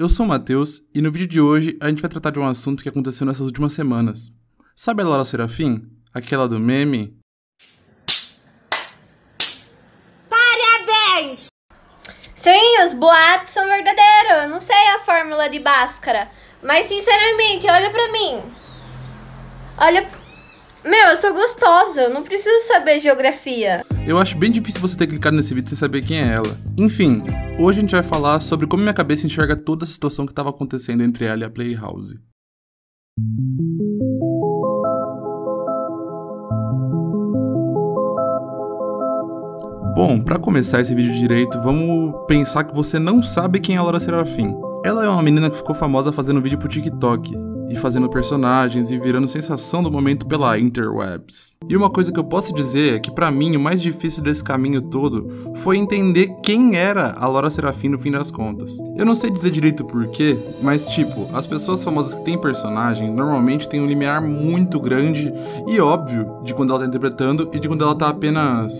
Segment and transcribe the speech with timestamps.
[0.00, 2.48] eu sou o Matheus e no vídeo de hoje a gente vai tratar de um
[2.48, 4.32] assunto que aconteceu nessas últimas semanas.
[4.74, 5.82] Sabe a Laura Serafim?
[6.14, 7.18] Aquela do meme?
[10.26, 11.48] Parabéns!
[12.34, 14.44] Sim, os boatos são verdadeiros.
[14.44, 16.30] Eu não sei a fórmula de Bhaskara.
[16.62, 18.42] Mas sinceramente, olha pra mim.
[19.76, 20.19] Olha.
[20.84, 22.02] Meu, eu sou gostosa.
[22.02, 23.84] Eu não preciso saber geografia.
[24.06, 26.56] Eu acho bem difícil você ter clicado nesse vídeo sem saber quem é ela.
[26.76, 27.22] Enfim,
[27.58, 30.48] hoje a gente vai falar sobre como minha cabeça enxerga toda a situação que estava
[30.50, 32.18] acontecendo entre ela e a Playhouse.
[39.94, 43.82] Bom, para começar esse vídeo direito, vamos pensar que você não sabe quem é a
[43.82, 44.54] Laura Serafim.
[44.82, 47.36] Ela é uma menina que ficou famosa fazendo vídeo pro TikTok,
[47.70, 51.54] e fazendo personagens e virando sensação do momento pela interwebs.
[51.68, 54.42] E uma coisa que eu posso dizer é que para mim o mais difícil desse
[54.42, 58.76] caminho todo foi entender quem era a Laura Serafim no fim das contas.
[58.96, 63.68] Eu não sei dizer direito porquê, mas tipo, as pessoas famosas que têm personagens normalmente
[63.68, 65.32] têm um limiar muito grande
[65.68, 68.76] e óbvio de quando ela tá interpretando e de quando ela tá apenas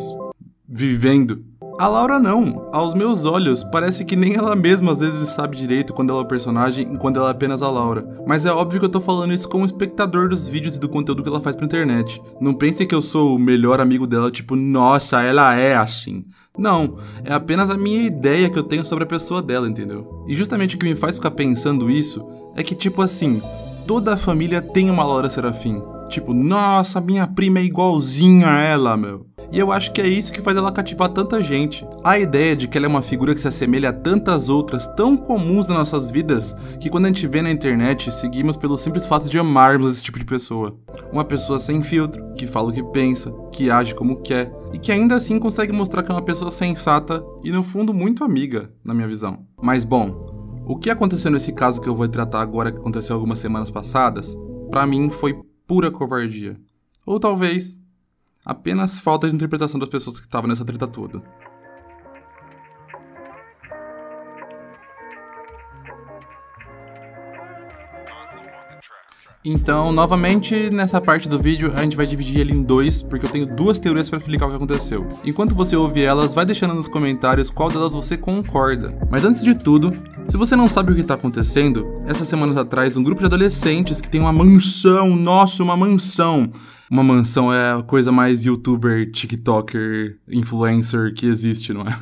[0.68, 1.49] vivendo.
[1.80, 2.68] A Laura não.
[2.72, 6.22] Aos meus olhos, parece que nem ela mesma às vezes sabe direito quando ela é
[6.24, 8.06] o personagem e quando ela é apenas a Laura.
[8.26, 11.22] Mas é óbvio que eu tô falando isso como espectador dos vídeos e do conteúdo
[11.22, 12.20] que ela faz pra internet.
[12.38, 16.26] Não pense que eu sou o melhor amigo dela, tipo, nossa, ela é assim.
[16.58, 20.26] Não, é apenas a minha ideia que eu tenho sobre a pessoa dela, entendeu?
[20.28, 22.22] E justamente o que me faz ficar pensando isso
[22.56, 23.40] é que, tipo assim,
[23.86, 25.82] toda a família tem uma Laura Serafim.
[26.10, 29.26] Tipo, nossa, minha prima é igualzinha a ela, meu.
[29.52, 31.86] E eu acho que é isso que faz ela cativar tanta gente.
[32.04, 35.16] A ideia de que ela é uma figura que se assemelha a tantas outras tão
[35.16, 39.28] comuns nas nossas vidas que quando a gente vê na internet seguimos pelo simples fato
[39.28, 40.76] de amarmos esse tipo de pessoa.
[41.12, 44.92] Uma pessoa sem filtro, que fala o que pensa, que age como quer e que
[44.92, 48.94] ainda assim consegue mostrar que é uma pessoa sensata e no fundo muito amiga, na
[48.94, 49.46] minha visão.
[49.60, 53.40] Mas bom, o que aconteceu nesse caso que eu vou tratar agora que aconteceu algumas
[53.40, 54.36] semanas passadas,
[54.70, 55.36] para mim foi
[55.70, 56.60] pura covardia.
[57.06, 57.78] Ou talvez
[58.44, 61.22] apenas falta de interpretação das pessoas que estavam nessa treta toda.
[69.42, 73.30] Então, novamente, nessa parte do vídeo, a gente vai dividir ele em dois, porque eu
[73.30, 75.08] tenho duas teorias para explicar o que aconteceu.
[75.24, 78.94] Enquanto você ouve elas, vai deixando nos comentários qual delas você concorda.
[79.10, 79.94] Mas antes de tudo,
[80.28, 83.98] se você não sabe o que está acontecendo, essas semanas atrás, um grupo de adolescentes
[83.98, 86.50] que tem uma mansão, nossa, uma mansão,
[86.90, 91.96] uma mansão é a coisa mais youtuber, tiktoker, influencer que existe, não é?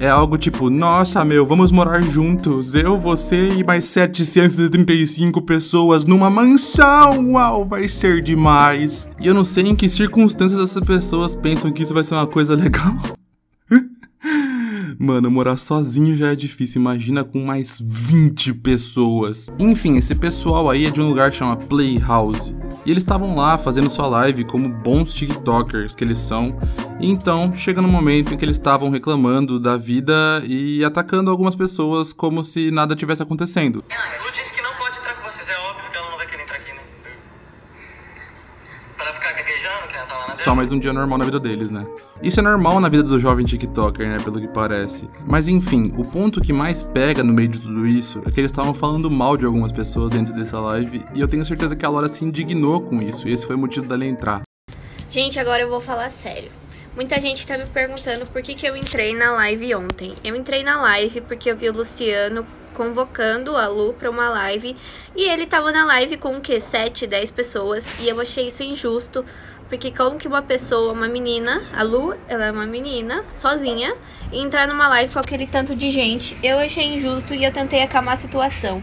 [0.00, 6.30] É algo tipo, nossa meu, vamos morar juntos, eu, você e mais 735 pessoas numa
[6.30, 9.06] mansão, uau, vai ser demais.
[9.20, 12.26] E eu não sei em que circunstâncias essas pessoas pensam que isso vai ser uma
[12.26, 12.96] coisa legal.
[15.02, 19.50] Mano, morar sozinho já é difícil, imagina com mais 20 pessoas.
[19.58, 22.54] Enfim, esse pessoal aí é de um lugar chamado Playhouse.
[22.84, 26.60] E eles estavam lá fazendo sua live como bons TikTokers que eles são.
[27.00, 31.54] E então chega no momento em que eles estavam reclamando da vida e atacando algumas
[31.54, 33.82] pessoas como se nada tivesse acontecendo.
[34.22, 36.42] Lu disse que não pode entrar com vocês, é óbvio que ela não vai querer
[36.42, 36.82] entrar aqui, né?
[38.98, 41.38] Pra ficar gaguejando, que ela tá lá na Só mais um dia normal na vida
[41.38, 41.86] deles, né?
[42.22, 44.18] Isso é normal na vida do jovem TikToker, né?
[44.24, 45.06] Pelo que parece.
[45.26, 48.50] Mas enfim, o ponto que mais pega no meio de tudo isso é que eles
[48.50, 51.90] estavam falando mal de algumas pessoas dentro dessa live e eu tenho certeza que a
[51.90, 54.40] Laura se indignou com isso e esse foi o motivo dela entrar.
[55.10, 56.50] Gente, agora eu vou falar sério.
[56.96, 60.14] Muita gente tá me perguntando por que, que eu entrei na live ontem.
[60.24, 64.76] Eu entrei na live porque eu vi o Luciano convocando a Lu pra uma live
[65.16, 66.60] e ele tava na live com o quê?
[66.60, 69.24] 7, 10 pessoas e eu achei isso injusto
[69.68, 73.94] porque como que uma pessoa, uma menina, a Lu, ela é uma menina, sozinha,
[74.32, 77.80] e entrar numa live com aquele tanto de gente, eu achei injusto e eu tentei
[77.80, 78.82] acalmar a situação.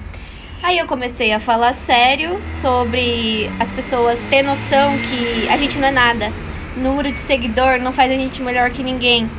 [0.63, 5.89] Aí eu comecei a falar sério sobre as pessoas ter noção que a gente não
[5.89, 6.31] é nada.
[6.75, 9.29] Número de seguidor não faz a gente melhor que ninguém.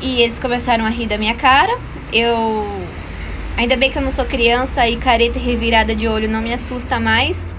[0.00, 1.76] E eles começaram a rir da minha cara.
[2.12, 2.85] Eu.
[3.56, 7.00] Ainda bem que eu não sou criança e careta revirada de olho não me assusta
[7.00, 7.54] mais.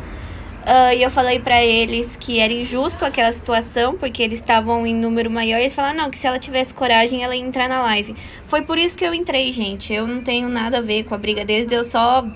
[0.62, 4.94] Uh, e eu falei para eles que era injusto aquela situação, porque eles estavam em
[4.94, 5.58] número maior.
[5.58, 8.16] E eles falaram, não, que se ela tivesse coragem, ela ia entrar na live.
[8.46, 9.92] Foi por isso que eu entrei, gente.
[9.92, 12.28] Eu não tenho nada a ver com a briga deles, eu só.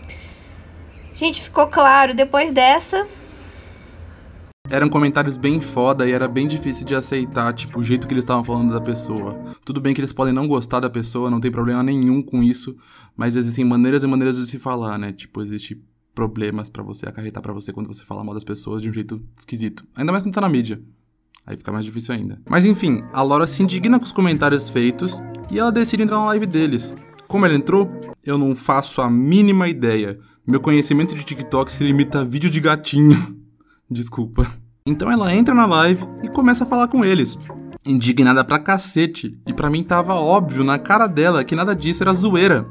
[1.14, 3.06] Gente, ficou claro, depois dessa.
[4.72, 8.24] Eram comentários bem foda e era bem difícil de aceitar, tipo, o jeito que eles
[8.24, 9.38] estavam falando da pessoa.
[9.66, 12.78] Tudo bem que eles podem não gostar da pessoa, não tem problema nenhum com isso,
[13.14, 15.12] mas existem maneiras e maneiras de se falar, né?
[15.12, 15.84] Tipo, existe
[16.16, 19.22] problemas para você acarretar para você quando você fala mal das pessoas de um jeito
[19.38, 19.86] esquisito.
[19.94, 20.82] Ainda mais quando tá na mídia.
[21.46, 22.40] Aí fica mais difícil ainda.
[22.50, 25.22] Mas enfim, a Laura se indigna com os comentários feitos
[25.52, 26.96] e ela decide entrar na live deles.
[27.28, 27.92] Como ela entrou?
[28.24, 30.18] Eu não faço a mínima ideia.
[30.48, 33.36] Meu conhecimento de TikTok se limita a vídeo de gatinho.
[33.92, 34.50] Desculpa.
[34.86, 37.38] Então ela entra na live e começa a falar com eles.
[37.86, 39.38] Indignada pra cacete.
[39.46, 42.66] E pra mim tava óbvio na cara dela que nada disso era zoeira.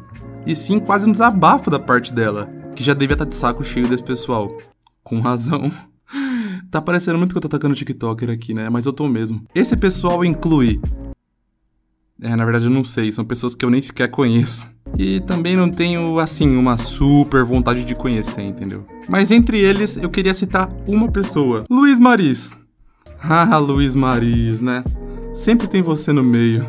[0.46, 3.62] E sim quase um desabafo da parte dela, que já devia estar tá de saco
[3.62, 4.56] cheio desse pessoal.
[5.04, 5.70] Com razão.
[6.70, 8.70] Tá parecendo muito que eu tô atacando TikToker aqui, né?
[8.70, 9.44] Mas eu tô mesmo.
[9.52, 10.80] Esse pessoal inclui.
[12.22, 14.70] É, na verdade eu não sei, são pessoas que eu nem sequer conheço.
[14.98, 18.84] E também não tenho, assim, uma super vontade de conhecer, entendeu?
[19.08, 22.52] Mas entre eles eu queria citar uma pessoa: Luiz Maris.
[23.22, 24.82] Ah, Luiz Maris, né?
[25.34, 26.66] Sempre tem você no meio.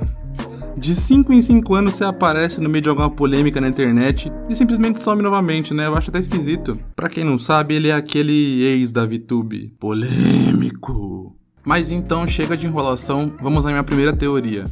[0.78, 4.56] De 5 em 5 anos você aparece no meio de alguma polêmica na internet e
[4.56, 5.86] simplesmente some novamente, né?
[5.86, 6.78] Eu acho até esquisito.
[6.96, 9.74] Pra quem não sabe, ele é aquele ex da VTube.
[9.80, 11.36] Polêmico.
[11.64, 14.66] Mas então chega de enrolação, vamos à minha primeira teoria.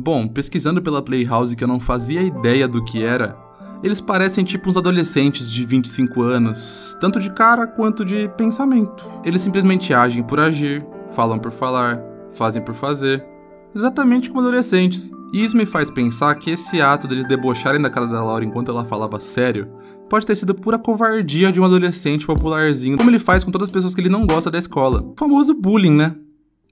[0.00, 3.36] Bom, pesquisando pela Playhouse que eu não fazia ideia do que era,
[3.82, 9.04] eles parecem tipo uns adolescentes de 25 anos, tanto de cara quanto de pensamento.
[9.24, 10.86] Eles simplesmente agem por agir,
[11.16, 12.00] falam por falar,
[12.32, 13.24] fazem por fazer,
[13.74, 15.10] exatamente como adolescentes.
[15.32, 18.70] E isso me faz pensar que esse ato deles debocharem da cara da Laura enquanto
[18.70, 19.68] ela falava sério
[20.08, 23.72] pode ter sido pura covardia de um adolescente popularzinho, como ele faz com todas as
[23.72, 25.02] pessoas que ele não gosta da escola.
[25.02, 26.14] O famoso bullying, né?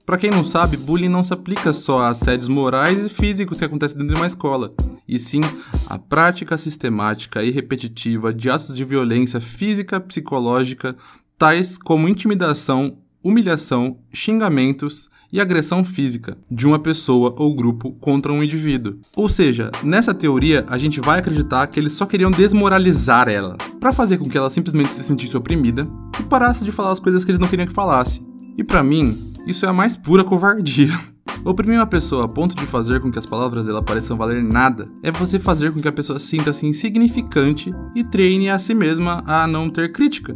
[0.07, 3.65] Para quem não sabe, bullying não se aplica só a assédios morais e físicos que
[3.65, 4.73] acontecem dentro de uma escola,
[5.05, 5.41] e sim
[5.85, 10.95] a prática sistemática e repetitiva de atos de violência física, psicológica,
[11.37, 18.41] tais como intimidação, humilhação, xingamentos e agressão física de uma pessoa ou grupo contra um
[18.41, 19.01] indivíduo.
[19.13, 23.91] Ou seja, nessa teoria a gente vai acreditar que eles só queriam desmoralizar ela, para
[23.91, 25.85] fazer com que ela simplesmente se sentisse oprimida
[26.17, 28.25] e parasse de falar as coisas que eles não queriam que falasse.
[28.57, 30.91] E para mim, isso é a mais pura covardia.
[31.45, 34.89] Oprimir uma pessoa a ponto de fazer com que as palavras dela pareçam valer nada
[35.01, 39.47] é você fazer com que a pessoa sinta-se insignificante e treine a si mesma a
[39.47, 40.35] não ter crítica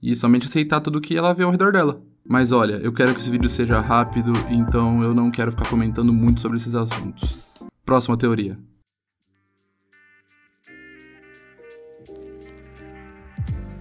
[0.00, 2.00] e somente aceitar tudo o que ela vê ao redor dela.
[2.28, 6.12] Mas olha, eu quero que esse vídeo seja rápido, então eu não quero ficar comentando
[6.12, 7.38] muito sobre esses assuntos.
[7.84, 8.58] Próxima teoria.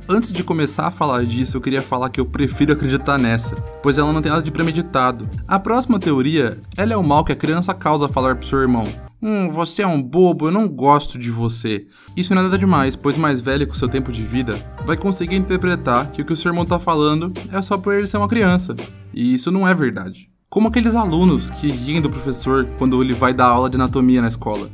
[0.08, 3.98] Antes de começar a falar disso, eu queria falar que eu prefiro acreditar nessa, pois
[3.98, 5.28] ela não tem nada de premeditado.
[5.48, 8.84] A próxima teoria, ela é o mal que a criança causa falar pro seu irmão.
[9.20, 11.88] Hum, você é um bobo, eu não gosto de você.
[12.16, 14.56] Isso não é nada demais, pois mais velho com seu tempo de vida
[14.86, 18.06] vai conseguir interpretar que o que o seu irmão tá falando é só por ele
[18.06, 18.76] ser uma criança.
[19.12, 20.30] E isso não é verdade.
[20.52, 24.28] Como aqueles alunos que riem do professor quando ele vai dar aula de anatomia na
[24.28, 24.70] escola.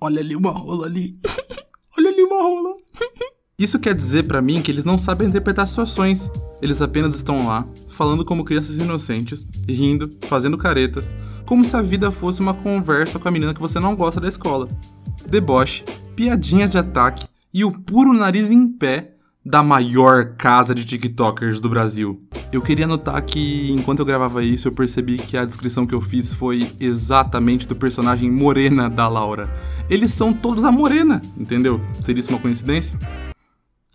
[0.00, 1.18] Olha ali uma rola ali.
[1.98, 2.70] Olha ali uma rola.
[3.58, 6.30] Isso quer dizer para mim que eles não sabem interpretar situações.
[6.60, 11.14] Eles apenas estão lá, falando como crianças inocentes, rindo, fazendo caretas,
[11.46, 14.28] como se a vida fosse uma conversa com a menina que você não gosta da
[14.28, 14.68] escola.
[15.26, 21.58] Deboche, piadinhas de ataque e o puro nariz em pé da maior casa de TikTokers
[21.58, 22.22] do Brasil.
[22.52, 26.02] Eu queria notar que enquanto eu gravava isso, eu percebi que a descrição que eu
[26.02, 29.48] fiz foi exatamente do personagem Morena da Laura.
[29.88, 31.80] Eles são todos a Morena, entendeu?
[32.04, 32.98] Seria isso uma coincidência?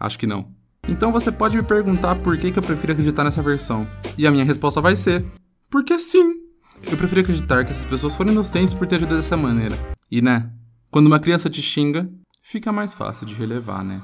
[0.01, 0.47] Acho que não.
[0.89, 3.87] Então você pode me perguntar por que, que eu prefiro acreditar nessa versão.
[4.17, 5.23] E a minha resposta vai ser:
[5.69, 6.41] porque sim.
[6.91, 9.77] Eu prefiro acreditar que essas pessoas foram inocentes por ter agido dessa maneira.
[10.09, 10.49] E né,
[10.89, 12.09] quando uma criança te xinga,
[12.41, 14.01] fica mais fácil de relevar, né?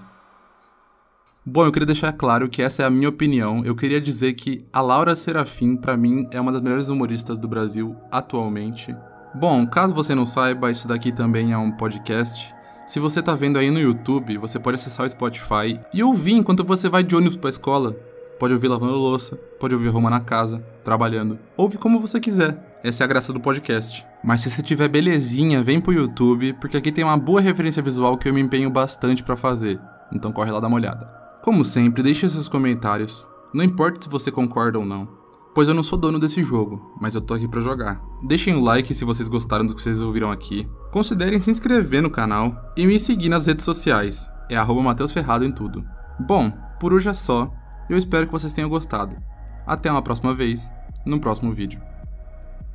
[1.43, 3.63] Bom, eu queria deixar claro que essa é a minha opinião.
[3.65, 7.47] Eu queria dizer que a Laura Serafim, para mim, é uma das melhores humoristas do
[7.47, 8.95] Brasil atualmente.
[9.33, 12.53] Bom, caso você não saiba, isso daqui também é um podcast.
[12.87, 16.63] Se você tá vendo aí no YouTube, você pode acessar o Spotify e ouvir enquanto
[16.63, 17.93] você vai de ônibus pra escola.
[18.39, 21.37] Pode ouvir lavando louça, pode ouvir arrumando na casa, trabalhando.
[21.57, 22.79] Ouve como você quiser.
[22.81, 24.07] Essa é a graça do podcast.
[24.23, 28.17] Mas se você tiver belezinha, vem pro YouTube, porque aqui tem uma boa referência visual
[28.17, 29.77] que eu me empenho bastante para fazer.
[30.13, 31.07] Então corre lá dar uma olhada.
[31.43, 33.27] Como sempre, deixe seus comentários.
[33.53, 35.26] Não importa se você concorda ou não
[35.57, 37.99] pois eu não sou dono desse jogo, mas eu tô aqui para jogar.
[38.21, 40.69] Deixem o like se vocês gostaram do que vocês ouviram aqui.
[40.91, 44.29] Considerem se inscrever no canal e me seguir nas redes sociais.
[44.51, 45.83] É arroba Mateus Ferrado em tudo.
[46.19, 47.51] Bom, por hoje é só.
[47.89, 49.17] Eu espero que vocês tenham gostado.
[49.65, 50.71] Até uma próxima vez,
[51.03, 51.81] no próximo vídeo.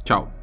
[0.04, 0.41] Tchau.